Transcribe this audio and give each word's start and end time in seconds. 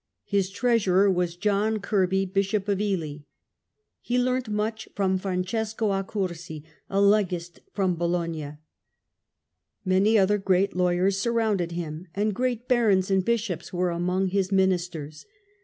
His 0.25 0.49
treasurer 0.49 1.11
was 1.11 1.35
John 1.35 1.77
Kirkby, 1.79 2.25
Bishop 2.25 2.67
of 2.67 2.81
Ely. 2.81 3.17
He 4.01 4.17
learnt 4.17 4.49
much 4.49 4.89
from 4.95 5.19
Francesco 5.19 5.89
Accursi, 5.91 6.63
a 6.89 6.99
legist 6.99 7.59
from 7.71 7.95
Bologna. 7.97 8.53
Many 9.85 10.17
other 10.17 10.39
great 10.39 10.75
lawyers 10.75 11.19
surrounded 11.19 11.73
him, 11.73 12.07
and 12.15 12.33
great 12.33 12.67
barons 12.67 13.11
and 13.11 13.23
bishops 13.23 13.71
were 13.71 13.91
among 13.91 14.29
his 14.29 14.51
ministers. 14.51 15.27